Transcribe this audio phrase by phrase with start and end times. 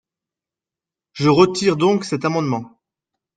[1.13, 2.75] Je retire donc cet amendement.